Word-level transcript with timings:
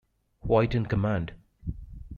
White 0.39 0.73
in 0.73 0.87
command. 0.87 1.33